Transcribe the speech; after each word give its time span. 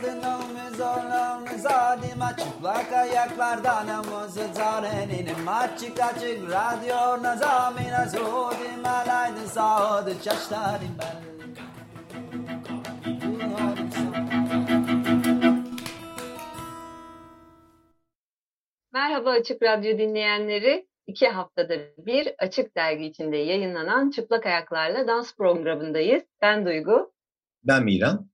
aldın 0.00 0.22
omuz 0.22 0.80
omuz 0.80 1.66
adıma 1.66 2.36
çıplak 2.36 2.92
ayaklardan 2.92 3.88
omuz 3.88 4.34
zarenin 4.54 5.46
açık 5.46 6.00
açık 6.00 6.50
radyo 6.50 7.22
nazamina 7.22 8.06
zodim 8.08 8.84
alaydın 8.84 9.46
sağdı 9.46 10.22
çaşlarım 10.22 10.96
ben 10.98 11.30
Merhaba 18.92 19.30
Açık 19.30 19.62
Radyo 19.62 19.98
dinleyenleri. 19.98 20.88
İki 21.06 21.28
haftada 21.28 21.74
bir 21.98 22.34
Açık 22.38 22.76
Dergi 22.76 23.04
içinde 23.04 23.36
yayınlanan 23.36 24.10
Çıplak 24.10 24.46
Ayaklarla 24.46 25.06
Dans 25.06 25.36
programındayız. 25.36 26.22
Ben 26.42 26.66
Duygu. 26.66 27.12
Ben 27.64 27.84
Miran. 27.84 28.29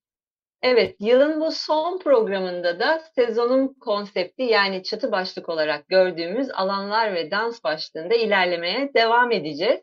Evet, 0.69 0.97
yılın 1.01 1.41
bu 1.41 1.53
son 1.53 1.99
programında 1.99 2.81
da 2.81 3.03
sezonun 3.15 3.75
konsepti 3.81 4.43
yani 4.43 4.83
çatı 4.83 5.13
başlık 5.13 5.49
olarak 5.49 5.89
gördüğümüz 5.89 6.51
alanlar 6.51 7.15
ve 7.15 7.31
dans 7.31 7.65
başlığında 7.65 8.15
ilerlemeye 8.15 8.91
devam 8.95 9.33
edeceğiz. 9.33 9.81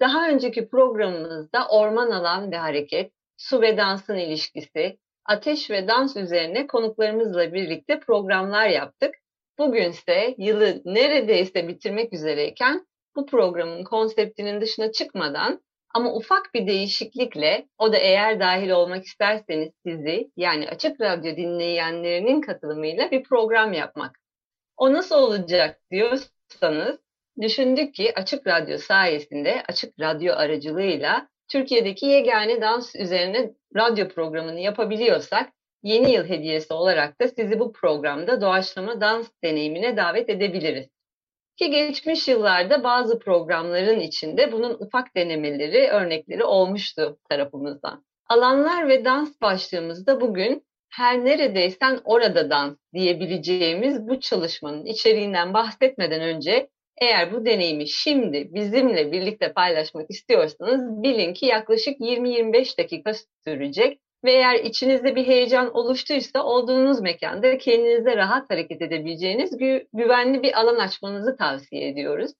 Daha 0.00 0.28
önceki 0.28 0.68
programımızda 0.68 1.68
orman 1.68 2.10
alan 2.10 2.52
ve 2.52 2.56
hareket, 2.56 3.12
su 3.36 3.62
ve 3.62 3.76
dansın 3.76 4.16
ilişkisi, 4.16 4.98
ateş 5.24 5.70
ve 5.70 5.88
dans 5.88 6.16
üzerine 6.16 6.66
konuklarımızla 6.66 7.52
birlikte 7.52 8.00
programlar 8.00 8.68
yaptık. 8.68 9.14
Bugünse 9.58 10.34
yılı 10.38 10.82
neredeyse 10.84 11.68
bitirmek 11.68 12.12
üzereyken 12.12 12.86
bu 13.16 13.26
programın 13.26 13.84
konseptinin 13.84 14.60
dışına 14.60 14.92
çıkmadan 14.92 15.60
ama 15.94 16.14
ufak 16.14 16.54
bir 16.54 16.66
değişiklikle 16.66 17.66
o 17.78 17.92
da 17.92 17.96
eğer 17.96 18.40
dahil 18.40 18.70
olmak 18.70 19.04
isterseniz 19.04 19.70
sizi 19.86 20.30
yani 20.36 20.68
Açık 20.68 21.00
Radyo 21.00 21.36
dinleyenlerinin 21.36 22.40
katılımıyla 22.40 23.10
bir 23.10 23.22
program 23.22 23.72
yapmak. 23.72 24.18
O 24.76 24.92
nasıl 24.92 25.16
olacak 25.16 25.80
diyorsanız 25.90 26.98
düşündük 27.40 27.94
ki 27.94 28.12
Açık 28.14 28.46
Radyo 28.46 28.78
sayesinde 28.78 29.62
Açık 29.68 30.00
Radyo 30.00 30.34
aracılığıyla 30.34 31.28
Türkiye'deki 31.48 32.06
yegane 32.06 32.60
dans 32.60 32.96
üzerine 32.96 33.50
radyo 33.76 34.08
programını 34.08 34.60
yapabiliyorsak 34.60 35.52
yeni 35.82 36.12
yıl 36.12 36.24
hediyesi 36.24 36.74
olarak 36.74 37.20
da 37.20 37.28
sizi 37.28 37.58
bu 37.58 37.72
programda 37.72 38.40
doğaçlama 38.40 39.00
dans 39.00 39.28
deneyimine 39.44 39.96
davet 39.96 40.28
edebiliriz. 40.28 40.88
Ki 41.60 41.70
geçmiş 41.70 42.28
yıllarda 42.28 42.84
bazı 42.84 43.18
programların 43.18 44.00
içinde 44.00 44.52
bunun 44.52 44.74
ufak 44.74 45.16
denemeleri, 45.16 45.88
örnekleri 45.88 46.44
olmuştu 46.44 47.18
tarafımızdan. 47.30 48.04
Alanlar 48.28 48.88
ve 48.88 49.04
dans 49.04 49.40
başlığımızda 49.40 50.20
bugün 50.20 50.66
her 50.92 51.24
neredeysen 51.24 52.00
orada 52.04 52.50
dans 52.50 52.76
diyebileceğimiz 52.94 54.08
bu 54.08 54.20
çalışmanın 54.20 54.86
içeriğinden 54.86 55.54
bahsetmeden 55.54 56.20
önce 56.20 56.68
eğer 57.00 57.32
bu 57.32 57.46
deneyimi 57.46 57.88
şimdi 57.88 58.54
bizimle 58.54 59.12
birlikte 59.12 59.52
paylaşmak 59.52 60.10
istiyorsanız 60.10 61.02
bilin 61.02 61.34
ki 61.34 61.46
yaklaşık 61.46 62.00
20-25 62.00 62.78
dakika 62.78 63.12
sürecek 63.44 64.00
ve 64.24 64.32
eğer 64.32 64.54
içinizde 64.54 65.16
bir 65.16 65.26
heyecan 65.26 65.76
oluştuysa 65.76 66.42
olduğunuz 66.42 67.00
mekanda 67.00 67.58
kendinize 67.58 68.16
rahat 68.16 68.50
hareket 68.50 68.82
edebileceğiniz 68.82 69.58
gü 69.58 69.86
güvenli 69.92 70.42
bir 70.42 70.60
alan 70.60 70.76
açmanızı 70.76 71.36
tavsiye 71.36 71.88
ediyoruz. 71.88 72.32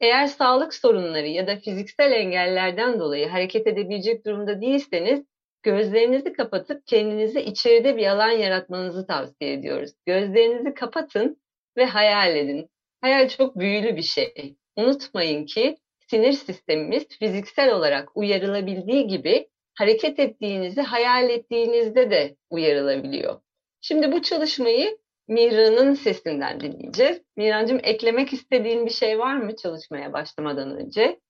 Eğer 0.00 0.26
sağlık 0.26 0.74
sorunları 0.74 1.26
ya 1.26 1.46
da 1.46 1.56
fiziksel 1.56 2.12
engellerden 2.12 3.00
dolayı 3.00 3.28
hareket 3.28 3.66
edebilecek 3.66 4.26
durumda 4.26 4.60
değilseniz 4.60 5.24
gözlerinizi 5.62 6.32
kapatıp 6.32 6.86
kendinize 6.86 7.42
içeride 7.42 7.96
bir 7.96 8.06
alan 8.06 8.30
yaratmanızı 8.30 9.06
tavsiye 9.06 9.52
ediyoruz. 9.52 9.90
Gözlerinizi 10.06 10.74
kapatın 10.74 11.40
ve 11.76 11.84
hayal 11.84 12.36
edin. 12.36 12.70
Hayal 13.00 13.28
çok 13.28 13.58
büyülü 13.58 13.96
bir 13.96 14.02
şey. 14.02 14.56
Unutmayın 14.76 15.46
ki 15.46 15.76
sinir 16.10 16.32
sistemimiz 16.32 17.08
fiziksel 17.08 17.72
olarak 17.74 18.16
uyarılabildiği 18.16 19.06
gibi 19.06 19.48
hareket 19.78 20.18
ettiğinizi 20.18 20.80
hayal 20.80 21.30
ettiğinizde 21.30 22.10
de 22.10 22.36
uyarılabiliyor. 22.50 23.40
Şimdi 23.80 24.12
bu 24.12 24.22
çalışmayı 24.22 24.98
Mira'nın 25.28 25.94
sesinden 25.94 26.60
dinleyeceğiz. 26.60 27.18
Mirancığım 27.36 27.80
eklemek 27.82 28.32
istediğin 28.32 28.86
bir 28.86 28.90
şey 28.90 29.18
var 29.18 29.36
mı 29.36 29.56
çalışmaya 29.56 30.12
başlamadan 30.12 30.76
önce? 30.76 31.20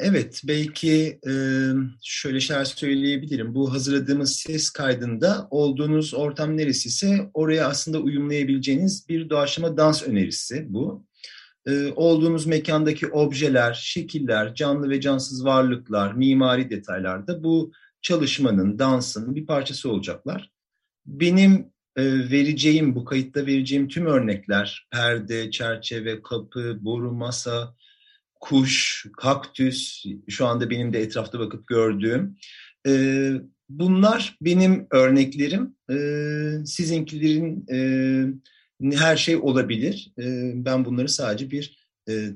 Evet, 0.00 0.42
belki 0.44 1.18
şöyle 2.02 2.40
şeyler 2.40 2.64
söyleyebilirim. 2.64 3.54
Bu 3.54 3.72
hazırladığımız 3.72 4.36
ses 4.36 4.70
kaydında 4.70 5.48
olduğunuz 5.50 6.14
ortam 6.14 6.56
neresi 6.56 6.88
ise 6.88 7.30
oraya 7.34 7.66
aslında 7.66 7.98
uyumlayabileceğiniz 7.98 9.08
bir 9.08 9.30
doğaçlama 9.30 9.76
dans 9.76 10.08
önerisi 10.08 10.66
bu. 10.68 11.04
Olduğunuz 11.96 12.46
mekandaki 12.46 13.06
objeler, 13.06 13.72
şekiller, 13.72 14.54
canlı 14.54 14.90
ve 14.90 15.00
cansız 15.00 15.44
varlıklar, 15.44 16.12
mimari 16.12 16.70
detaylar 16.70 17.26
da 17.26 17.44
bu 17.44 17.72
çalışmanın, 18.02 18.78
dansın 18.78 19.34
bir 19.34 19.46
parçası 19.46 19.90
olacaklar. 19.90 20.50
Benim 21.06 21.52
e, 21.96 22.04
vereceğim, 22.30 22.94
bu 22.94 23.04
kayıtta 23.04 23.46
vereceğim 23.46 23.88
tüm 23.88 24.06
örnekler, 24.06 24.88
perde, 24.90 25.50
çerçeve, 25.50 26.22
kapı, 26.22 26.78
boru, 26.80 27.12
masa, 27.12 27.74
kuş, 28.40 29.06
kaktüs, 29.16 30.04
şu 30.28 30.46
anda 30.46 30.70
benim 30.70 30.92
de 30.92 31.00
etrafta 31.00 31.38
bakıp 31.38 31.66
gördüğüm. 31.66 32.36
E, 32.86 33.32
bunlar 33.68 34.36
benim 34.40 34.86
örneklerim. 34.90 35.76
E, 35.90 35.96
sizinkilerin 36.66 37.66
her 38.92 39.16
şey 39.16 39.36
olabilir. 39.36 40.12
Ben 40.54 40.84
bunları 40.84 41.08
sadece 41.08 41.50
bir 41.50 41.88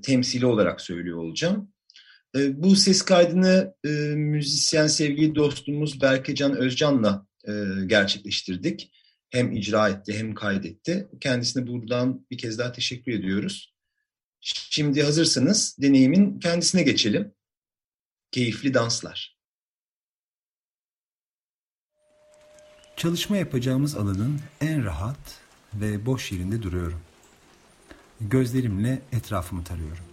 temsili 0.03 0.47
olarak 0.47 0.81
söylüyor 0.81 1.19
olacağım. 1.19 1.72
E, 2.37 2.63
bu 2.63 2.77
ses 2.77 3.03
kaydını 3.03 3.75
e, 3.85 3.89
müzisyen 4.15 4.87
sevgili 4.87 5.35
dostumuz 5.35 6.01
Berkecan 6.01 6.57
Özcan'la 6.57 7.27
e, 7.49 7.53
gerçekleştirdik. 7.87 8.93
Hem 9.31 9.53
icra 9.53 9.89
etti 9.89 10.19
hem 10.19 10.35
kaydetti. 10.35 11.09
Kendisine 11.21 11.67
buradan 11.67 12.27
bir 12.31 12.39
kez 12.39 12.59
daha 12.59 12.73
teşekkür 12.73 13.13
ediyoruz. 13.13 13.75
Şimdi 14.41 15.03
hazırsanız 15.03 15.77
deneyimin 15.81 16.39
kendisine 16.39 16.83
geçelim. 16.83 17.35
Keyifli 18.31 18.75
danslar. 18.75 19.37
Çalışma 22.97 23.37
yapacağımız 23.37 23.97
alanın 23.97 24.41
en 24.61 24.85
rahat 24.85 25.41
ve 25.75 26.07
boş 26.07 26.33
yerinde 26.33 26.63
duruyorum. 26.63 27.01
Gözlerimle 28.21 29.03
etrafımı 29.13 29.65
tarıyorum 29.65 30.12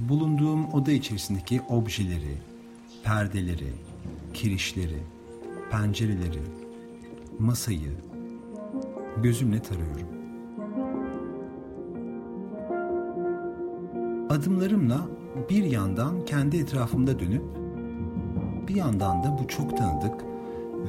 bulunduğum 0.00 0.72
oda 0.72 0.92
içerisindeki 0.92 1.60
objeleri, 1.68 2.38
perdeleri, 3.04 3.72
kirişleri, 4.34 5.02
pencereleri, 5.70 6.42
masayı 7.38 7.92
gözümle 9.22 9.62
tarıyorum. 9.62 10.08
Adımlarımla 14.30 15.00
bir 15.50 15.64
yandan 15.64 16.24
kendi 16.24 16.56
etrafımda 16.56 17.18
dönüp 17.18 17.42
bir 18.68 18.74
yandan 18.74 19.22
da 19.22 19.38
bu 19.42 19.48
çok 19.48 19.76
tanıdık 19.76 20.24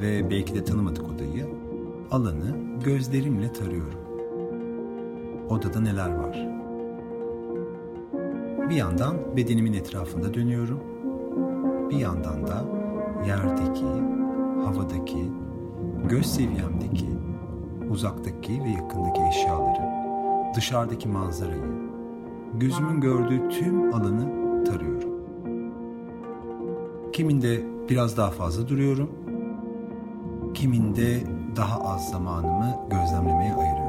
ve 0.00 0.30
belki 0.30 0.54
de 0.54 0.64
tanımadık 0.64 1.04
odayı, 1.04 1.46
alanı 2.10 2.56
gözlerimle 2.84 3.52
tarıyorum. 3.52 4.00
Odada 5.48 5.80
neler 5.80 6.08
var? 6.08 6.55
Bir 8.70 8.76
yandan 8.76 9.16
bedenimin 9.36 9.72
etrafında 9.72 10.34
dönüyorum. 10.34 10.80
Bir 11.90 11.96
yandan 11.96 12.46
da 12.46 12.64
yerdeki, 13.26 13.86
havadaki, 14.64 15.30
göz 16.08 16.26
seviyemdeki, 16.26 17.08
uzaktaki 17.90 18.64
ve 18.64 18.68
yakındaki 18.68 19.22
eşyaları, 19.22 19.82
dışarıdaki 20.56 21.08
manzarayı, 21.08 21.62
gözümün 22.54 23.00
gördüğü 23.00 23.48
tüm 23.48 23.94
alanı 23.94 24.24
tarıyorum. 24.64 25.10
Kiminde 27.12 27.60
biraz 27.88 28.16
daha 28.16 28.30
fazla 28.30 28.68
duruyorum, 28.68 29.10
kiminde 30.54 31.20
daha 31.56 31.80
az 31.80 32.10
zamanımı 32.10 32.76
gözlemlemeye 32.90 33.54
ayırıyorum. 33.54 33.85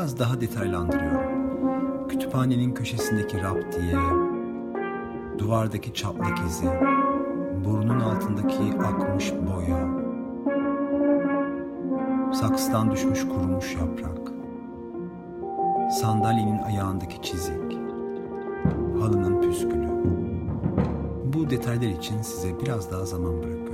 Biraz 0.00 0.18
daha 0.18 0.40
detaylandırıyorum. 0.40 2.08
Kütüphanenin 2.08 2.74
köşesindeki 2.74 3.42
raptiye, 3.42 3.96
duvardaki 5.38 5.94
çatlak 5.94 6.38
izi, 6.48 6.66
burnun 7.64 8.00
altındaki 8.00 8.78
akmış 8.78 9.32
boya, 9.32 9.88
saksıdan 12.32 12.90
düşmüş 12.90 13.28
kurumuş 13.28 13.74
yaprak, 13.74 14.32
sandalyenin 15.92 16.58
ayağındaki 16.58 17.22
çizik, 17.22 17.78
halının 19.00 19.42
püskülü. 19.42 19.88
Bu 21.32 21.50
detaylar 21.50 21.88
için 21.88 22.22
size 22.22 22.60
biraz 22.60 22.92
daha 22.92 23.04
zaman 23.04 23.42
bırakıyorum. 23.42 23.69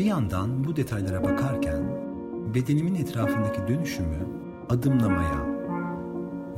Bir 0.00 0.04
yandan 0.04 0.64
bu 0.64 0.76
detaylara 0.76 1.24
bakarken 1.24 1.82
bedenimin 2.54 2.94
etrafındaki 2.94 3.68
dönüşümü 3.68 4.18
adımlamaya 4.68 5.46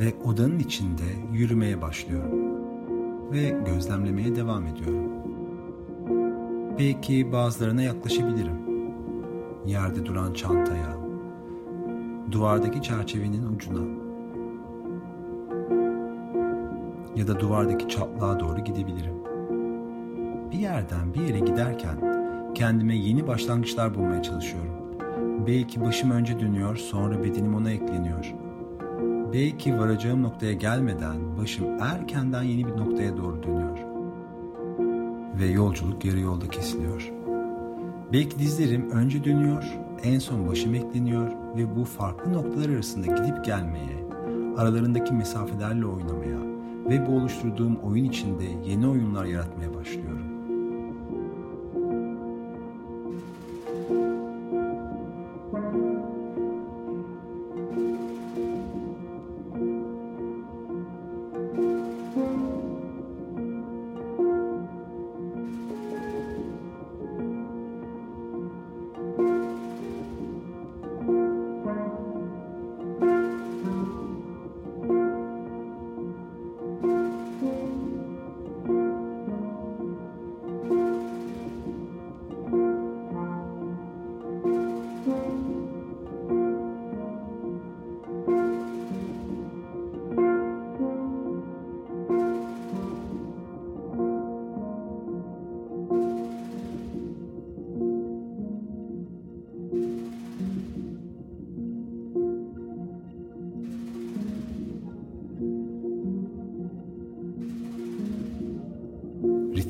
ve 0.00 0.14
odanın 0.24 0.58
içinde 0.58 1.02
yürümeye 1.32 1.82
başlıyorum 1.82 2.40
ve 3.32 3.56
gözlemlemeye 3.66 4.36
devam 4.36 4.66
ediyorum. 4.66 5.12
Belki 6.78 7.32
bazılarına 7.32 7.82
yaklaşabilirim. 7.82 8.60
Yerde 9.66 10.06
duran 10.06 10.32
çantaya, 10.32 10.96
duvardaki 12.32 12.82
çerçevenin 12.82 13.54
ucuna 13.56 13.84
ya 17.16 17.28
da 17.28 17.40
duvardaki 17.40 17.88
çatlağa 17.88 18.40
doğru 18.40 18.64
gidebilirim. 18.64 19.14
Bir 20.52 20.58
yerden 20.58 21.14
bir 21.14 21.20
yere 21.20 21.38
giderken 21.38 22.11
kendime 22.54 22.96
yeni 22.96 23.26
başlangıçlar 23.26 23.94
bulmaya 23.94 24.22
çalışıyorum. 24.22 24.70
Belki 25.46 25.80
başım 25.80 26.10
önce 26.10 26.40
dönüyor, 26.40 26.76
sonra 26.76 27.22
bedenim 27.24 27.54
ona 27.54 27.70
ekleniyor. 27.70 28.34
Belki 29.32 29.78
varacağım 29.78 30.22
noktaya 30.22 30.52
gelmeden 30.52 31.38
başım 31.38 31.66
erkenden 31.80 32.42
yeni 32.42 32.66
bir 32.66 32.76
noktaya 32.76 33.16
doğru 33.16 33.42
dönüyor. 33.42 33.78
Ve 35.40 35.46
yolculuk 35.46 36.04
yarı 36.04 36.20
yolda 36.20 36.48
kesiliyor. 36.48 37.12
Belki 38.12 38.38
dizlerim 38.38 38.90
önce 38.90 39.24
dönüyor, 39.24 39.64
en 40.02 40.18
son 40.18 40.48
başım 40.48 40.74
ekleniyor 40.74 41.30
ve 41.56 41.76
bu 41.76 41.84
farklı 41.84 42.32
noktalar 42.32 42.68
arasında 42.68 43.06
gidip 43.06 43.44
gelmeye, 43.44 44.04
aralarındaki 44.56 45.14
mesafelerle 45.14 45.86
oynamaya 45.86 46.38
ve 46.90 47.06
bu 47.06 47.16
oluşturduğum 47.16 47.76
oyun 47.76 48.04
içinde 48.04 48.44
yeni 48.66 48.88
oyunlar 48.88 49.24
yaratmaya 49.24 49.74
başlıyorum. 49.74 50.31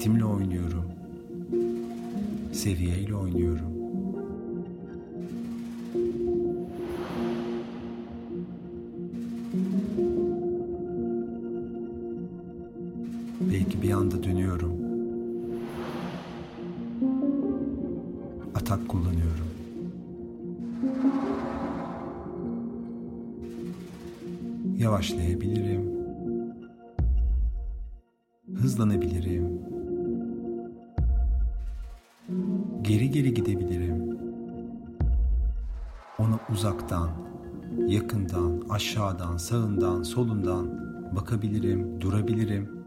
Ritimle 0.02 0.24
oynuyorum. 0.24 0.84
Seviyeyle 2.52 3.14
oynuyorum. 3.14 3.71
Aşağıdan, 39.32 39.36
sağından, 39.36 40.02
solundan 40.02 40.66
bakabilirim, 41.16 42.00
durabilirim. 42.00 42.84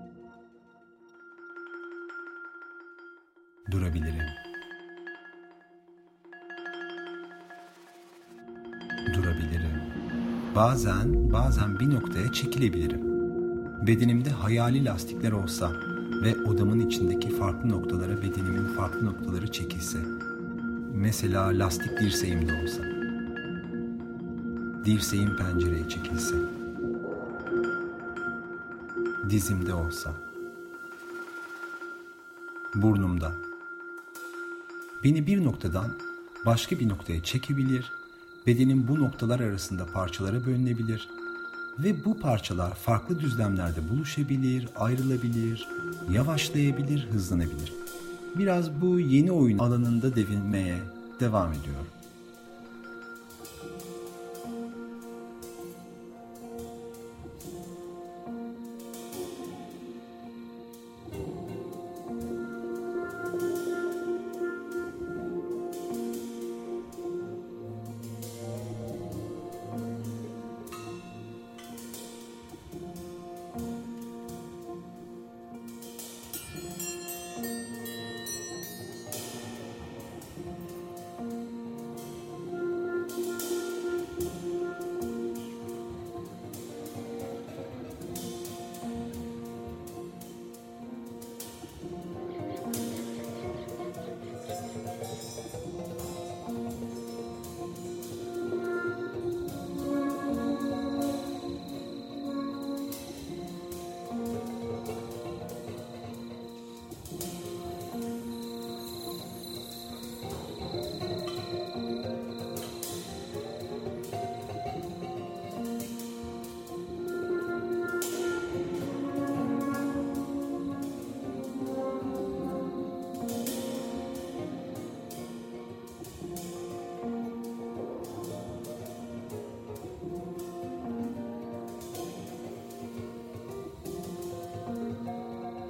Durabilirim. 3.72 4.30
Durabilirim. 9.16 9.82
Bazen, 10.56 11.34
bazen 11.34 11.80
bir 11.80 11.96
noktaya 11.96 12.32
çekilebilirim. 12.32 13.02
Bedenimde 13.88 14.30
hayali 14.30 14.86
lastikler 14.86 15.32
olsa 15.32 15.72
ve 16.24 16.36
odamın 16.38 16.80
içindeki 16.80 17.30
farklı 17.30 17.70
noktalara 17.70 18.18
bedenimin 18.22 18.76
farklı 18.76 19.06
noktaları 19.06 19.52
çekilse. 19.52 20.00
Mesela 20.94 21.60
lastik 21.60 22.00
dirseğimde 22.00 22.64
olsa. 22.64 22.95
Dirseğim 24.86 25.38
pencereye 25.38 25.90
çekilse. 25.90 26.36
Dizimde 29.30 29.74
olsa. 29.74 30.14
Burnumda. 32.76 33.32
Beni 35.04 35.28
bir 35.28 35.46
noktadan 35.46 35.92
başka 36.46 36.80
bir 36.80 36.90
noktaya 36.90 37.24
çekebilir, 37.24 37.92
bedenin 38.48 38.88
bu 38.88 39.00
noktalar 39.00 39.40
arasında 39.40 39.86
parçalara 39.86 40.46
bölünebilir 40.46 41.10
ve 41.80 42.06
bu 42.06 42.20
parçalar 42.20 42.76
farklı 42.76 43.20
düzlemlerde 43.20 43.90
buluşabilir, 43.90 44.68
ayrılabilir, 44.76 45.68
yavaşlayabilir, 46.12 47.08
hızlanabilir. 47.12 47.74
Biraz 48.36 48.82
bu 48.82 49.00
yeni 49.00 49.32
oyun 49.32 49.58
alanında 49.58 50.16
devinmeye 50.16 50.78
devam 51.20 51.54
ediyorum. 51.54 51.95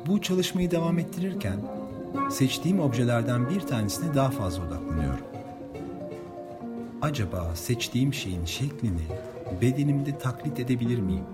Bu 0.08 0.22
çalışmayı 0.22 0.72
devam 0.72 1.00
ettirirken 1.00 1.60
seçtiğim 2.30 2.80
objelerden 2.80 3.50
bir 3.50 3.60
tanesine 3.60 4.16
daha 4.16 4.30
fazla 4.30 4.64
odaklanıyorum. 4.68 5.26
Acaba 7.02 7.56
seçtiğim 7.56 8.14
şeyin 8.14 8.46
şeklini 8.46 9.02
bedenimde 9.62 10.18
taklit 10.18 10.60
edebilir 10.60 11.00
miyim? 11.00 11.26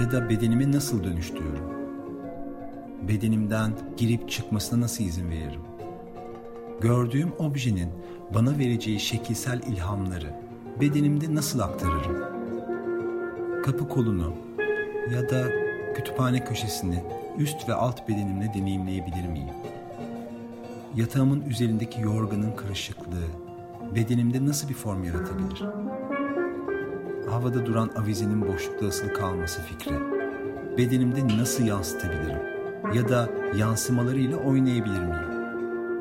Ya 0.00 0.12
da 0.12 0.28
bedenimi 0.28 0.72
nasıl 0.72 1.04
dönüştürüyorum? 1.04 1.72
Bedenimden 3.08 3.72
girip 3.96 4.30
çıkmasına 4.30 4.80
nasıl 4.80 5.04
izin 5.04 5.30
veririm? 5.30 5.60
Gördüğüm 6.80 7.32
objenin 7.38 7.90
bana 8.34 8.58
vereceği 8.58 9.00
şekilsel 9.00 9.62
ilhamları 9.62 10.34
bedenimde 10.80 11.34
nasıl 11.34 11.60
aktarırım? 11.60 12.24
Kapı 13.62 13.88
kolunu 13.88 14.32
ya 15.14 15.30
da 15.30 15.67
kütüphane 15.98 16.44
köşesini 16.44 17.04
üst 17.38 17.68
ve 17.68 17.74
alt 17.74 18.08
bedenimle 18.08 18.54
deneyimleyebilir 18.54 19.28
miyim? 19.28 19.54
Yatağımın 20.96 21.40
üzerindeki 21.40 22.00
yorganın 22.00 22.52
kırışıklığı 22.56 23.26
bedenimde 23.94 24.46
nasıl 24.46 24.68
bir 24.68 24.74
form 24.74 25.04
yaratabilir? 25.04 25.62
Havada 27.30 27.66
duran 27.66 27.90
avizenin 27.96 28.48
boşlukta 28.48 28.86
asılı 28.86 29.12
kalması 29.12 29.62
fikri 29.62 29.94
bedenimde 30.78 31.38
nasıl 31.38 31.64
yansıtabilirim? 31.66 32.42
Ya 32.94 33.08
da 33.08 33.28
yansımalarıyla 33.56 34.36
oynayabilir 34.36 35.00
miyim? 35.00 35.28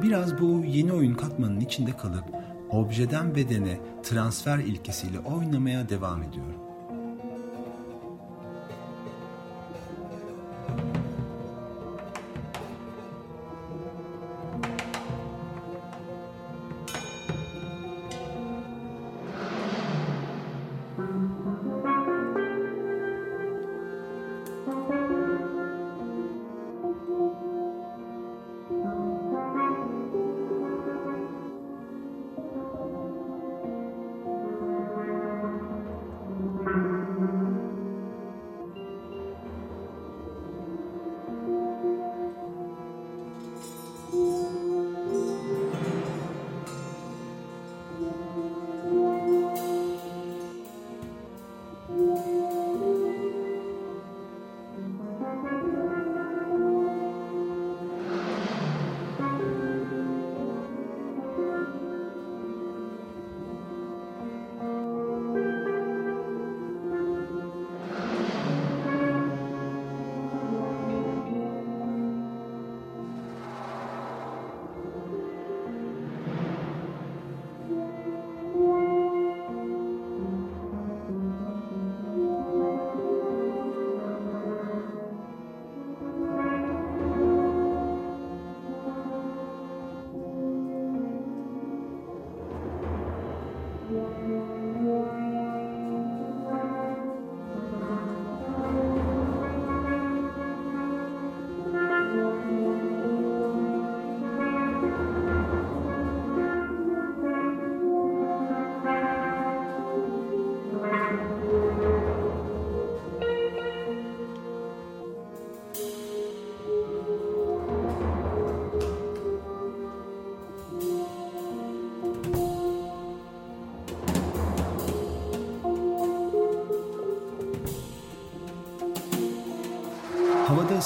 Biraz 0.01 0.41
bu 0.41 0.63
yeni 0.65 0.93
oyun 0.93 1.15
katmanın 1.15 1.59
içinde 1.59 1.97
kalıp 1.97 2.23
objeden 2.69 3.35
bedene 3.35 3.77
transfer 4.03 4.57
ilkesiyle 4.57 5.19
oynamaya 5.19 5.89
devam 5.89 6.23
ediyorum. 6.23 6.66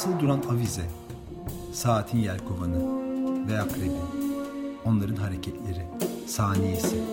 Asılı 0.02 0.20
duran 0.20 0.42
avize, 0.50 0.86
saatin 1.74 2.18
yelkovanı 2.18 2.78
ve 3.48 3.60
akrebi, 3.60 3.92
onların 4.86 5.16
hareketleri, 5.16 5.86
saniyesi, 6.28 7.04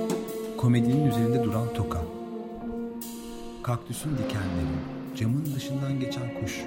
komedinin 0.59 1.07
üzerinde 1.07 1.45
duran 1.45 1.75
toka, 1.75 2.02
kaktüsün 3.62 4.11
dikenleri, 4.11 4.76
camın 5.16 5.54
dışından 5.57 6.00
geçen 6.00 6.40
kuş, 6.40 6.64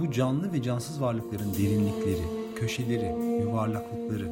bu 0.00 0.12
canlı 0.12 0.52
ve 0.52 0.62
cansız 0.62 1.00
varlıkların 1.00 1.54
derinlikleri, 1.54 2.24
köşeleri, 2.56 3.40
yuvarlaklıkları, 3.42 4.30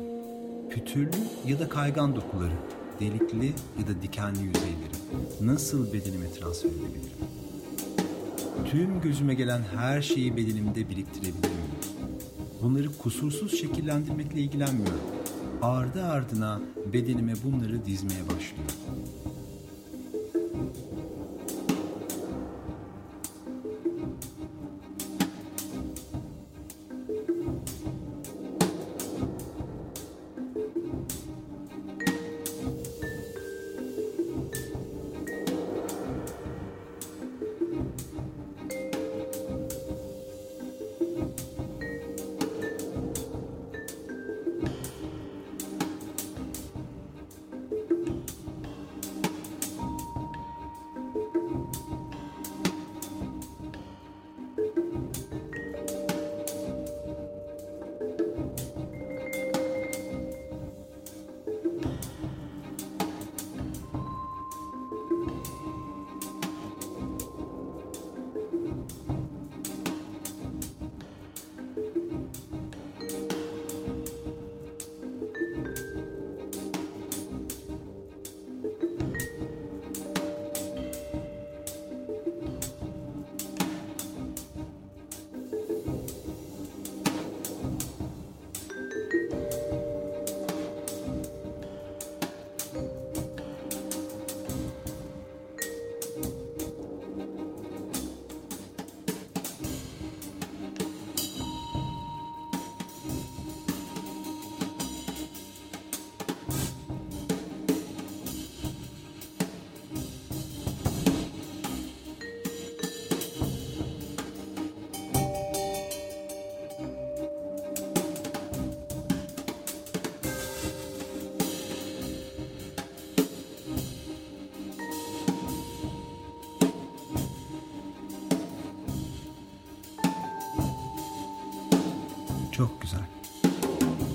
pütürlü 0.71 1.11
ya 1.47 1.61
da 1.61 1.69
kaygan 1.69 2.17
dokuları, 2.17 2.55
delikli 3.00 3.52
ya 3.79 3.87
da 3.88 4.02
dikenli 4.02 4.43
yüzeyleri 4.43 4.97
nasıl 5.41 5.93
bedenime 5.93 6.33
transfer 6.33 6.71
edebilirim? 6.71 7.41
Tüm 8.73 9.00
gözüme 9.00 9.35
gelen 9.35 9.62
her 9.76 10.02
şeyi 10.02 10.37
bedenimde 10.37 10.91
biriktirebilir 10.91 11.49
miyim? 11.49 11.73
Bunları 12.62 12.99
kusursuz 12.99 13.61
şekillendirmekle 13.61 14.41
ilgilenmiyorum. 14.41 15.00
Ardı 15.62 16.05
ardına 16.05 16.61
bedenime 16.93 17.33
bunları 17.45 17.85
dizmeye 17.85 18.21
başlıyorum. 18.21 19.01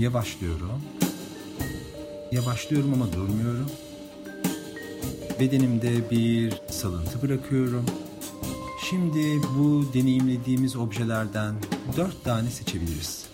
Yavaşlıyorum. 0.07 0.81
Yavaşlıyorum 2.31 2.93
ama 2.93 3.13
durmuyorum. 3.13 3.71
Bedenimde 5.39 6.11
bir 6.11 6.53
salıntı 6.69 7.21
bırakıyorum. 7.21 7.85
Şimdi 8.89 9.41
bu 9.57 9.93
deneyimlediğimiz 9.93 10.75
objelerden 10.75 11.55
dört 11.97 12.23
tane 12.23 12.49
seçebiliriz. 12.49 13.25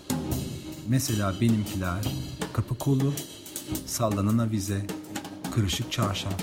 Mesela 0.88 1.34
benimkiler 1.40 2.04
kapı 2.52 2.78
kolu, 2.78 3.12
sallanan 3.86 4.38
avize, 4.38 4.86
kırışık 5.54 5.92
çarşaf 5.92 6.40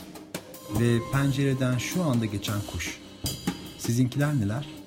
ve 0.80 0.98
pencereden 1.12 1.78
şu 1.78 2.04
anda 2.04 2.26
geçen 2.26 2.60
kuş. 2.74 3.00
Sizinkiler 3.78 4.36
neler? 4.40 4.81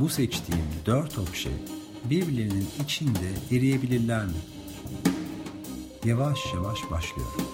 Bu 0.00 0.08
seçtiğim 0.08 0.64
dört 0.86 1.18
obje 1.18 1.50
birbirlerinin 2.04 2.68
içinde 2.84 3.56
eriyebilirler 3.56 4.24
mi? 4.24 4.32
Yavaş 6.04 6.38
yavaş 6.54 6.78
başlıyorum. 6.90 7.48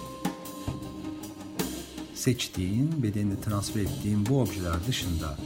Seçtiğin, 2.15 3.03
bedenine 3.03 3.41
transfer 3.41 3.81
ettiğin 3.81 4.25
bu 4.25 4.41
objeler 4.41 4.87
dışında 4.87 5.37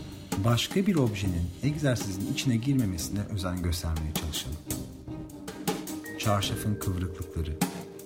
başka 0.45 0.87
bir 0.87 0.95
objenin 0.95 1.49
egzersizin 1.63 2.33
içine 2.33 2.55
girmemesine 2.55 3.19
özen 3.33 3.63
göstermeye 3.63 4.13
çalışalım. 4.13 4.57
Çarşafın 6.19 6.75
kıvrıklıkları 6.75 7.57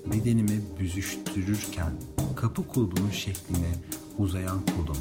bedenimi 0.06 0.62
büzüştürürken 0.80 1.92
kapı 2.36 2.68
kulbunun 2.68 3.12
şekline 3.12 3.72
uzayan 4.18 4.62
kolum, 4.66 4.98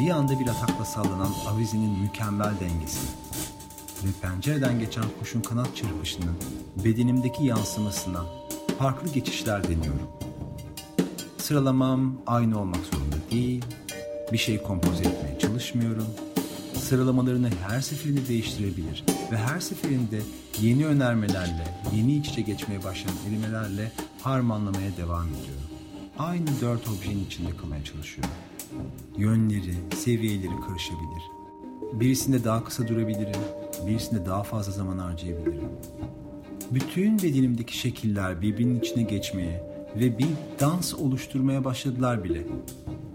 bir 0.00 0.10
anda 0.10 0.40
bir 0.40 0.46
atakla 0.46 0.84
sallanan 0.84 1.32
avizinin 1.48 1.98
mükemmel 2.00 2.52
dengesi 2.60 3.06
ve 4.04 4.08
pencereden 4.22 4.78
geçen 4.78 5.04
kuşun 5.20 5.40
kanat 5.40 5.76
çırpışının 5.76 6.36
bedenimdeki 6.84 7.44
yansımasına 7.44 8.24
farklı 8.78 9.12
geçişler 9.12 9.64
deniyorum. 9.64 10.08
Sıralamam 11.38 12.14
aynı 12.26 12.60
olmak 12.60 12.80
zorunda 12.92 13.16
değil, 13.30 13.64
bir 14.32 14.38
şey 14.38 14.62
kompoze 14.62 15.04
etmeye 15.04 15.38
çalışmıyorum. 15.38 16.06
Sıralamalarını 16.74 17.50
her 17.68 17.80
seferinde 17.80 18.28
değiştirebilir 18.28 19.04
ve 19.32 19.36
her 19.36 19.60
seferinde 19.60 20.20
yeni 20.60 20.86
önermelerle, 20.86 21.80
yeni 21.96 22.16
iç 22.16 22.28
içe 22.28 22.40
geçmeye 22.40 22.84
başlayan 22.84 23.16
erimelerle 23.28 23.92
harmanlamaya 24.22 24.96
devam 24.96 25.28
ediyorum. 25.28 25.62
Aynı 26.18 26.46
dört 26.60 26.88
objenin 26.88 27.26
içinde 27.26 27.56
kalmaya 27.56 27.84
çalışıyorum. 27.84 28.34
Yönleri, 29.16 29.74
seviyeleri 29.96 30.60
karışabilir. 30.68 31.22
Birisinde 31.92 32.44
daha 32.44 32.64
kısa 32.64 32.88
durabilirim, 32.88 33.40
birisinde 33.86 34.26
daha 34.26 34.42
fazla 34.42 34.72
zaman 34.72 34.98
harcayabilirim. 34.98 35.68
Bütün 36.70 37.18
bedenimdeki 37.18 37.78
şekiller 37.78 38.40
birbirinin 38.42 38.80
içine 38.80 39.02
geçmeye 39.02 39.72
ve 39.96 40.18
bir 40.18 40.28
dans 40.60 40.94
oluşturmaya 40.94 41.64
başladılar 41.64 42.24
bile. 42.24 42.46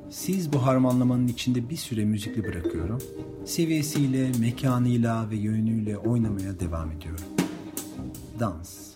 Siz 0.09 0.53
bu 0.53 0.65
harmanlamanın 0.65 1.27
içinde 1.27 1.69
bir 1.69 1.75
süre 1.75 2.05
müzikli 2.05 2.43
bırakıyorum. 2.43 3.01
Seviyesiyle, 3.45 4.31
mekanıyla 4.39 5.29
ve 5.29 5.35
yönüyle 5.35 5.97
oynamaya 5.97 6.59
devam 6.59 6.91
ediyorum. 6.91 7.23
Dans. 8.39 8.87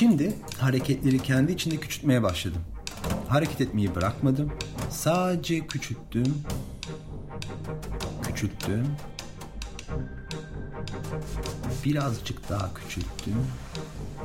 Şimdi 0.00 0.34
hareketleri 0.58 1.18
kendi 1.18 1.52
içinde 1.52 1.76
küçültmeye 1.76 2.22
başladım. 2.22 2.62
Hareket 3.28 3.60
etmeyi 3.60 3.94
bırakmadım. 3.94 4.52
Sadece 4.90 5.66
küçülttüm. 5.66 6.34
Küçülttüm. 8.22 8.86
Birazcık 11.84 12.48
daha 12.48 12.74
küçülttüm. 12.74 13.34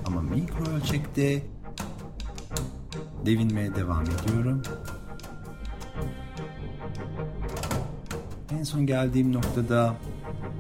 Ama 0.05 0.21
mikro 0.21 0.65
ölçekte 0.65 1.43
devinmeye 3.25 3.75
devam 3.75 4.03
ediyorum. 4.03 4.61
En 8.59 8.63
son 8.63 8.85
geldiğim 8.85 9.33
noktada 9.33 9.95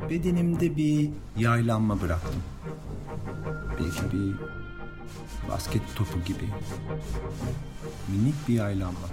bedenimde 0.09 0.77
bir 0.77 1.09
yaylanma 1.37 2.01
bıraktım. 2.01 2.43
Belki 3.79 4.17
bir 4.17 4.64
basket 5.65 5.95
topu 5.95 6.19
gibi. 6.25 6.45
Minik 8.07 8.35
bir 8.47 8.53
yaylanma. 8.53 9.07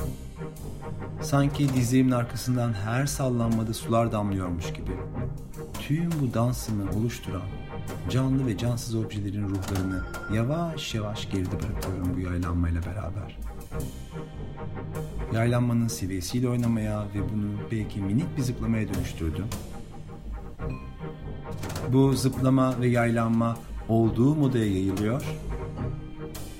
Sanki 1.20 1.74
dizlerimin 1.74 2.10
arkasından 2.10 2.72
her 2.72 3.06
sallanmada 3.06 3.74
sular 3.74 4.12
damlıyormuş 4.12 4.72
gibi. 4.72 4.90
Tüm 5.80 6.10
bu 6.20 6.34
dansımı 6.34 6.90
oluşturan 6.90 7.42
canlı 8.10 8.46
ve 8.46 8.58
cansız 8.58 8.94
objelerin 8.94 9.48
ruhlarını 9.48 10.04
yavaş 10.34 10.94
yavaş 10.94 11.30
geride 11.30 11.52
bırakıyorum 11.62 12.16
bu 12.16 12.20
yaylanmayla 12.20 12.80
beraber. 12.82 13.38
Yaylanmanın 15.34 15.88
seviyesiyle 15.88 16.48
oynamaya 16.48 17.04
ve 17.14 17.20
bunu 17.32 17.50
belki 17.70 18.00
minik 18.00 18.36
bir 18.36 18.42
zıplamaya 18.42 18.94
dönüştürdüm. 18.94 19.46
Bu 21.92 22.12
zıplama 22.12 22.80
ve 22.80 22.88
yaylanma 22.88 23.56
olduğu 23.88 24.34
modaya 24.34 24.66
yayılıyor 24.66 25.22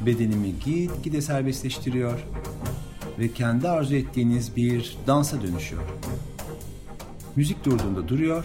bedenimi 0.07 0.59
gitgide 0.65 1.23
serbestleştiriyor 1.23 2.21
ve 3.19 3.33
kendi 3.33 3.69
arzu 3.69 3.95
ettiğiniz 3.95 4.57
bir 4.57 4.97
dansa 5.07 5.43
dönüşüyor. 5.43 5.83
Müzik 7.37 7.65
durduğunda 7.65 8.09
duruyor 8.09 8.45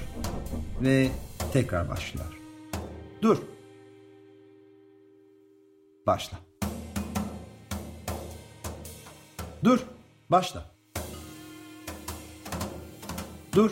ve 0.81 1.09
tekrar 1.53 1.89
başlıyor. 1.89 2.39
Dur. 3.21 3.37
Başla. 6.07 6.39
Dur. 9.63 9.79
Başla. 10.29 10.71
Dur. 13.55 13.71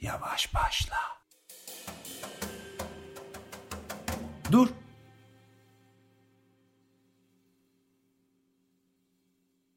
Yavaş 0.00 0.54
başla. 0.54 1.21
Dur. 4.52 4.68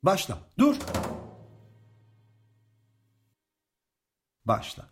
Başla. 0.04 0.38
Dur. 0.60 0.76
Başla. 4.46 4.86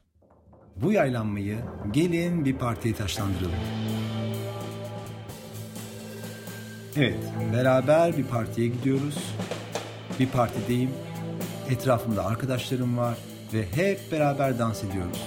Bu 0.75 0.91
yaylanmayı 0.91 1.57
gelin 1.91 2.45
bir 2.45 2.57
partiye 2.57 2.95
taşlandıralım. 2.95 3.55
Evet, 6.95 7.33
beraber 7.53 8.17
bir 8.17 8.27
partiye 8.27 8.67
gidiyoruz. 8.67 9.35
Bir 10.19 10.29
partideyim. 10.29 10.91
Etrafımda 11.69 12.25
arkadaşlarım 12.25 12.97
var 12.97 13.17
ve 13.53 13.71
hep 13.71 14.11
beraber 14.11 14.59
dans 14.59 14.83
ediyoruz. 14.83 15.23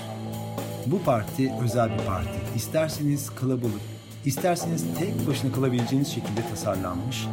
Bu 0.87 1.03
parti 1.03 1.53
özel 1.63 1.99
bir 1.99 2.05
parti. 2.07 2.39
İsterseniz 2.57 3.35
kalabalık, 3.35 3.96
isterseniz 4.27 4.85
tek 4.99 5.29
başına 5.29 5.53
kalabileceğiniz 5.53 6.09
şekilde 6.09 6.49
tasarlanmış. 6.51 7.27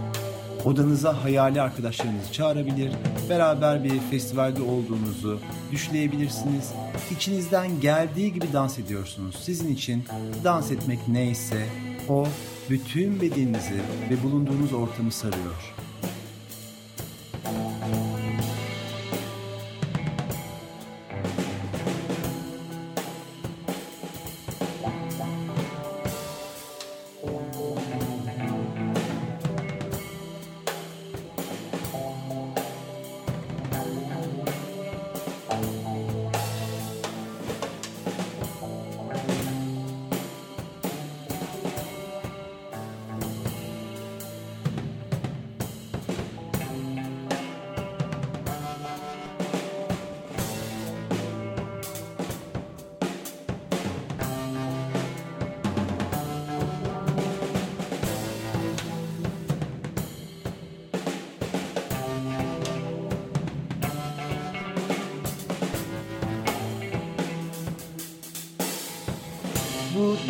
Odanıza 0.65 1.23
hayali 1.23 1.61
arkadaşlarınızı 1.61 2.33
çağırabilir, 2.33 2.91
beraber 3.29 3.83
bir 3.83 3.99
festivalde 3.99 4.61
olduğunuzu 4.61 5.39
düşleyebilirsiniz. 5.71 6.71
İçinizden 7.11 7.79
geldiği 7.79 8.33
gibi 8.33 8.53
dans 8.53 8.79
ediyorsunuz. 8.79 9.35
Sizin 9.41 9.73
için 9.73 10.03
dans 10.43 10.71
etmek 10.71 11.07
neyse 11.07 11.65
o 12.09 12.27
bütün 12.69 13.21
bedeninizi 13.21 13.81
ve 14.09 14.23
bulunduğunuz 14.23 14.73
ortamı 14.73 15.11
sarıyor. 15.11 15.73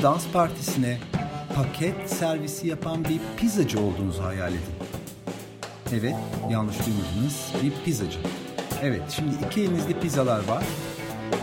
Dans 0.03 0.27
partisine 0.33 0.97
paket 1.55 2.09
servisi 2.09 2.67
yapan 2.67 3.05
bir 3.05 3.19
pizzacı 3.37 3.79
olduğunuzu 3.79 4.23
hayal 4.23 4.51
edin. 4.51 4.73
Evet, 5.93 6.15
yanlış 6.49 6.75
duymadınız. 6.85 7.53
Bir 7.63 7.85
pizzacı. 7.85 8.19
Evet, 8.81 9.01
şimdi 9.15 9.35
iki 9.47 9.61
elinizde 9.61 9.99
pizzalar 9.99 10.47
var 10.47 10.63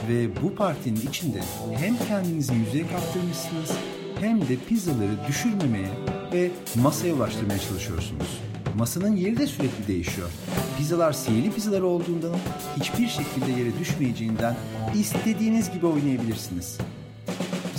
ve 0.09 0.43
bu 0.43 0.55
partinin 0.55 1.01
içinde 1.11 1.41
hem 1.77 1.97
kendinizi 2.09 2.55
yüzeye 2.55 2.87
kaptırmışsınız 2.87 3.71
hem 4.21 4.41
de 4.41 4.57
pizzaları 4.69 5.29
düşürmemeye 5.29 5.91
ve 6.33 6.51
masaya 6.83 7.15
ulaştırmaya 7.15 7.59
çalışıyorsunuz. 7.59 8.41
Masanın 8.77 9.17
yeri 9.17 9.39
de 9.39 9.47
sürekli 9.47 9.87
değişiyor. 9.89 10.29
Pizzalar 10.79 11.13
sihirli 11.13 11.53
pizzalar 11.53 11.81
olduğundan 11.81 12.37
hiçbir 12.77 13.09
şekilde 13.09 13.61
yere 13.61 13.79
düşmeyeceğinden 13.79 14.57
istediğiniz 14.95 15.73
gibi 15.73 15.87
oynayabilirsiniz. 15.87 16.79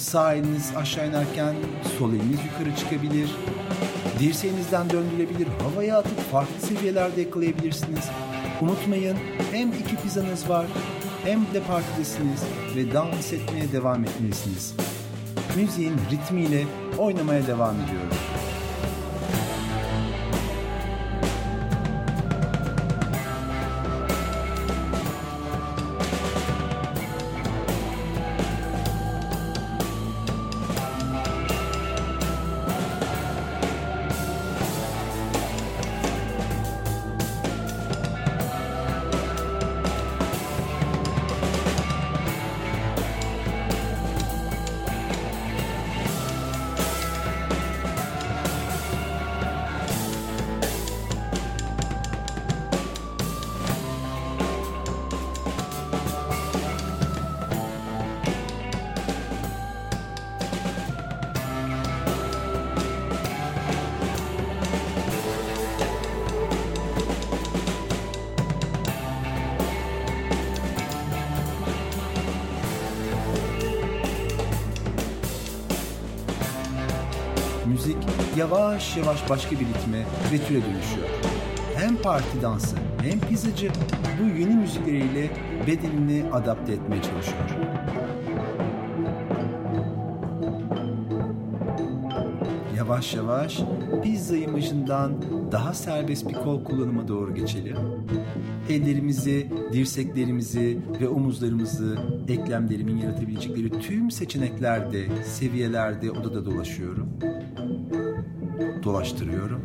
Sağ 0.02 0.34
eliniz 0.34 0.72
aşağı 0.76 1.08
inerken 1.08 1.56
sol 1.98 2.10
eliniz 2.10 2.40
yukarı 2.46 2.76
çıkabilir. 2.76 3.30
Dirseğinizden 4.20 4.90
döndürebilir, 4.90 5.48
havaya 5.64 5.98
atıp 5.98 6.32
farklı 6.32 6.68
seviyelerde 6.68 7.22
yakalayabilirsiniz. 7.22 8.10
Unutmayın 8.62 9.18
hem 9.52 9.70
iki 9.72 9.96
pizzanız 9.96 10.50
var 10.50 10.66
hem 11.24 11.40
de 11.54 11.62
partidesiniz 11.68 12.44
ve 12.76 12.94
dans 12.94 13.34
etmeye 13.34 13.72
devam 13.72 14.04
etmelisiniz. 14.04 14.76
Müziğin 15.56 15.96
ritmiyle 16.12 16.64
oynamaya 16.98 17.48
devam 17.48 17.76
ediyorum. 17.76 18.21
Yavaş 78.42 78.98
yavaş 78.98 79.30
başka 79.30 79.52
bir 79.52 79.66
ritme 79.66 79.98
ve 80.34 80.38
türe 80.48 80.58
dönüşüyor. 80.58 81.08
Hem 81.76 81.96
parti 81.96 82.42
dansı 82.42 82.76
hem 83.02 83.20
pizzacı 83.20 83.72
bu 84.20 84.40
yeni 84.40 84.56
müzikleriyle 84.56 85.30
bedenini 85.68 86.24
adapte 86.32 86.74
etmeye 86.74 87.02
çalışıyor. 87.02 87.40
Yavaş 92.78 93.14
yavaş 93.14 93.62
pizza 94.04 94.38
imajından 94.38 95.14
daha 95.52 95.74
serbest 95.74 96.30
bir 96.30 96.34
kol 96.34 96.64
kullanıma 96.64 97.08
doğru 97.08 97.36
geçelim. 97.36 97.78
Ellerimizi, 98.70 99.48
dirseklerimizi 99.74 100.80
ve 101.02 101.08
omuzlarımızı 101.08 101.98
eklemlerimin 102.28 102.98
yaratabilecekleri 102.98 103.80
tüm 103.80 104.12
seçeneklerde, 104.12 105.24
seviyelerde 105.24 106.12
odada 106.12 106.46
dolaşıyorum. 106.46 107.10
Dolaştırıyorum. 108.84 109.62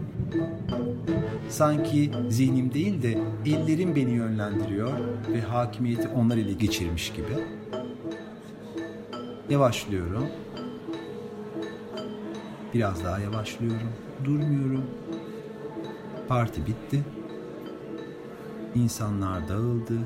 Sanki 1.49 2.11
zihnim 2.29 2.75
değil 2.75 3.03
de 3.03 3.19
ellerim 3.47 3.97
beni 3.97 4.11
yönlendiriyor 4.11 4.93
ve 5.33 5.41
hakimiyeti 5.41 6.09
onlar 6.09 6.37
ile 6.37 6.53
geçirmiş 6.53 7.13
gibi. 7.13 7.45
Yavaşlıyorum. 9.51 10.27
Biraz 12.75 13.05
daha 13.05 13.19
yavaşlıyorum. 13.19 13.93
Durmuyorum. 14.25 14.85
Parti 16.29 16.67
bitti. 16.67 17.05
İnsanlar 18.75 19.49
dağıldı. 19.49 19.99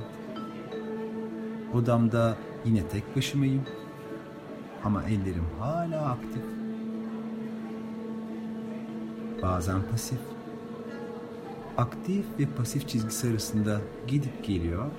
Odamda 1.75 2.37
yine 2.65 2.89
tek 2.89 3.17
başımayım. 3.17 3.63
Ama 4.85 5.03
ellerim 5.03 5.47
hala 5.61 6.07
aktif. 6.07 6.60
Bazen 9.43 9.83
pasif. 9.91 10.19
Aktif 11.77 12.25
ve 12.39 12.47
pasif 12.57 12.89
çizgisi 12.89 13.29
arasında 13.29 13.81
gidip 14.07 14.45
geliyor. 14.45 14.91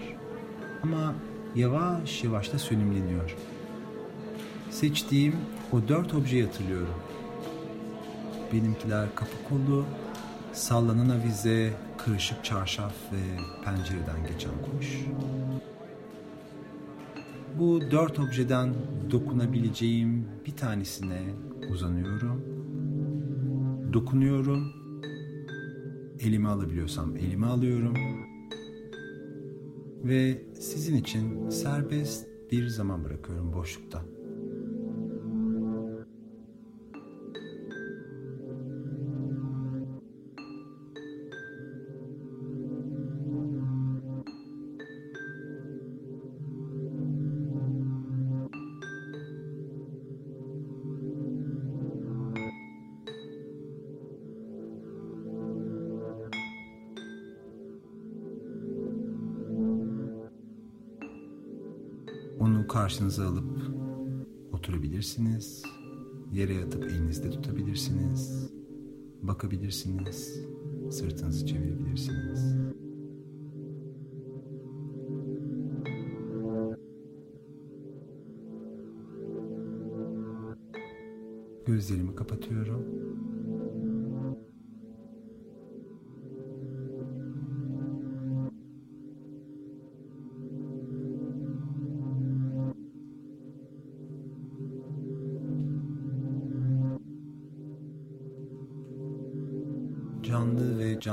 Ama 0.84 1.16
yavaş 1.56 2.24
yavaş 2.24 2.54
da 2.54 2.60
sönümleniyor. 2.60 3.36
Seçtiğim 4.70 5.36
o 5.72 5.88
dört 5.88 6.14
objeyi 6.14 6.46
hatırlıyorum. 6.46 6.96
Benimkiler 8.54 9.16
kapı 9.16 9.38
kolu, 9.50 9.86
sallanan 10.54 11.10
avize, 11.10 11.74
kırışık 11.98 12.46
çarşaf 12.46 12.94
ve 13.14 13.38
pencereden 13.66 14.28
geçen 14.32 14.52
kuş. 14.52 15.06
Bu 17.60 17.82
dört 17.92 18.20
objeden 18.20 18.74
dokunabileceğim 19.12 20.28
bir 20.46 20.56
tanesine 20.56 21.22
uzanıyorum 21.70 22.61
dokunuyorum. 23.94 24.74
Elime 26.20 26.50
alabiliyorsam 26.50 27.16
elime 27.18 27.46
alıyorum. 27.46 27.96
Ve 30.04 30.42
sizin 30.60 30.96
için 30.96 31.50
serbest 31.50 32.28
bir 32.52 32.68
zaman 32.68 33.06
bırakıyorum 33.06 33.54
boşlukta. 33.54 34.11
Onu 63.02 63.10
karşınıza 63.10 63.28
alıp 63.28 63.52
oturabilirsiniz. 64.54 65.64
Yere 66.32 66.54
yatıp 66.54 66.84
elinizde 66.84 67.30
tutabilirsiniz. 67.30 68.52
Bakabilirsiniz. 69.22 70.46
Sırtınızı 70.92 71.48
çevirebilirsiniz. 71.48 72.56
Gözlerimi 81.66 82.16
kapatıyorum. 82.16 83.11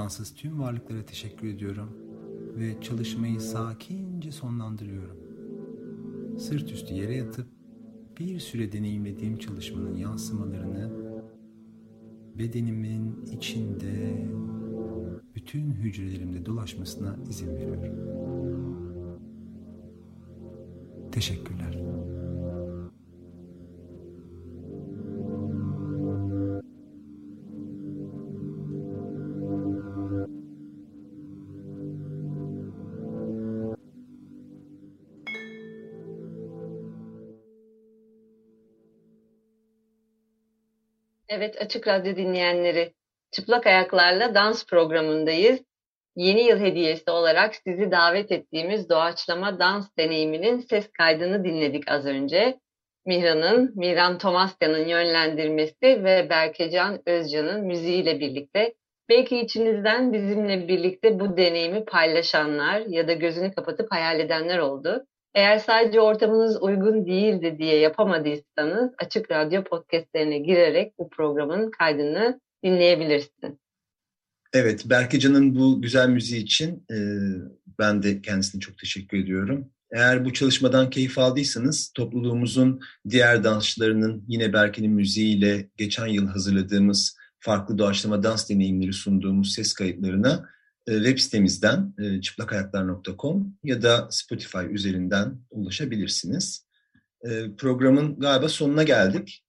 Cansız 0.09 0.35
tüm 0.35 0.61
varlıklara 0.61 1.07
teşekkür 1.07 1.49
ediyorum 1.49 1.91
ve 2.57 2.81
çalışmayı 2.81 3.41
sakince 3.41 4.33
sonlandırıyorum. 4.33 5.17
Sırt 6.39 6.73
üstü 6.73 6.95
yere 6.95 7.17
yatıp 7.17 7.47
bir 8.19 8.39
süre 8.39 8.73
deneyimlediğim 8.73 9.39
çalışmanın 9.39 9.97
yansımalarını 9.97 10.91
bedenimin 12.39 13.27
içinde 13.33 14.27
bütün 15.35 15.73
hücrelerimde 15.73 16.47
dolaşmasına 16.47 17.17
izin 17.31 17.57
veriyorum. 17.57 17.95
Teşekkürler. 21.13 21.79
Evet, 41.29 41.63
Açık 41.63 41.89
Radyo 41.89 42.17
dinleyenleri, 42.17 42.95
Çıplak 43.31 43.67
Ayaklarla 43.67 44.35
Dans 44.35 44.67
programındayız. 44.67 45.61
Yeni 46.17 46.43
yıl 46.43 46.59
hediyesi 46.59 47.11
olarak 47.11 47.55
sizi 47.57 47.91
davet 47.91 48.33
ettiğimiz 48.33 48.89
doğaçlama 48.89 49.59
dans 49.59 49.89
deneyiminin 49.99 50.61
ses 50.61 50.93
kaydını 50.93 51.45
dinledik 51.45 51.91
az 51.91 52.07
önce. 52.07 52.59
Mihran'ın, 53.07 53.73
Mihran 53.75 54.19
Tomasya'nın 54.19 54.89
yönlendirmesi 54.89 56.05
ve 56.05 56.31
Berkecan 56.31 57.03
Özcan'ın 57.07 57.67
müziğiyle 57.67 58.21
birlikte 58.21 58.75
belki 59.09 59.41
içinizden 59.41 60.13
bizimle 60.13 60.69
birlikte 60.69 61.21
bu 61.21 61.37
deneyimi 61.37 61.85
paylaşanlar 61.85 62.81
ya 62.81 63.09
da 63.09 63.13
gözünü 63.13 63.55
kapatıp 63.55 63.93
hayal 63.93 64.21
edenler 64.21 64.59
oldu. 64.59 65.07
Eğer 65.39 65.59
sadece 65.59 66.01
ortamınız 66.01 66.63
uygun 66.63 67.07
değildi 67.07 67.57
diye 67.59 67.79
yapamadıysanız 67.79 68.91
Açık 68.99 69.31
Radyo 69.31 69.65
podcastlerine 69.65 70.39
girerek 70.39 70.99
bu 70.99 71.11
programın 71.11 71.71
kaydını 71.71 72.41
dinleyebilirsiniz. 72.65 73.55
Evet, 74.53 74.83
Berkecan'ın 74.91 75.55
bu 75.55 75.83
güzel 75.83 76.09
müziği 76.09 76.43
için 76.43 76.87
e, 76.91 76.97
ben 77.79 78.03
de 78.03 78.23
kendisine 78.23 78.61
çok 78.61 78.79
teşekkür 78.79 79.19
ediyorum. 79.19 79.71
Eğer 79.93 80.25
bu 80.25 80.33
çalışmadan 80.33 80.91
keyif 80.91 81.19
aldıysanız 81.19 81.93
topluluğumuzun 81.95 82.81
diğer 83.09 83.45
dansçılarının 83.45 84.25
yine 84.29 84.53
Berke'nin 84.53 84.93
müziğiyle 84.93 85.69
geçen 85.77 86.07
yıl 86.07 86.27
hazırladığımız 86.27 87.17
farklı 87.39 87.79
doğaçlama 87.79 88.23
dans 88.23 88.51
deneyimleri 88.51 88.93
sunduğumuz 88.93 89.53
ses 89.53 89.73
kayıtlarına 89.73 90.49
web 90.91 91.19
sitemizden 91.19 91.95
e, 91.99 92.21
çıplakayaklar.com 92.21 93.59
ya 93.65 93.83
da 93.83 94.09
Spotify 94.11 94.59
üzerinden 94.71 95.39
ulaşabilirsiniz. 95.51 96.67
E, 97.25 97.29
programın 97.59 98.21
galiba 98.21 98.49
sonuna 98.49 98.83
geldik. 98.83 99.45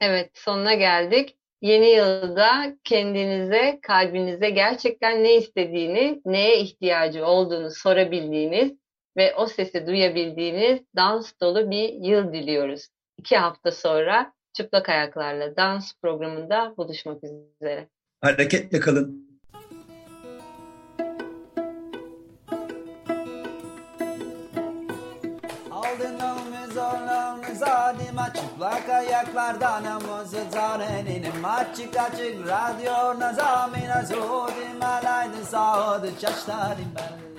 Evet, 0.00 0.30
sonuna 0.34 0.74
geldik. 0.74 1.36
Yeni 1.62 1.88
yılda 1.88 2.76
kendinize, 2.84 3.78
kalbinize 3.82 4.50
gerçekten 4.50 5.24
ne 5.24 5.36
istediğini, 5.36 6.22
neye 6.24 6.60
ihtiyacı 6.60 7.26
olduğunu 7.26 7.70
sorabildiğiniz 7.70 8.72
ve 9.16 9.34
o 9.34 9.46
sesi 9.46 9.86
duyabildiğiniz 9.86 10.80
dans 10.96 11.32
dolu 11.40 11.70
bir 11.70 11.88
yıl 11.88 12.32
diliyoruz. 12.32 12.88
İki 13.18 13.36
hafta 13.36 13.72
sonra 13.72 14.32
Çıplak 14.52 14.88
Ayaklarla 14.88 15.56
Dans 15.56 15.92
programında 16.02 16.74
buluşmak 16.76 17.24
üzere. 17.24 17.88
Hareketle 18.20 18.80
kalın. 18.80 19.29
Omuz 26.76 27.58
zadima 27.58 28.32
çıplak 28.32 28.88
ayaklardan 28.88 29.84
omuz 29.84 30.30
zarenin 30.52 31.42
açık 31.42 31.96
açık 31.96 32.48
radyo 32.48 33.20
nazamina 33.20 34.02
zudim 34.02 34.82
alaydı 34.82 35.44
sağdı 35.44 36.18
çaştarim 36.20 36.92
ben. 36.96 37.29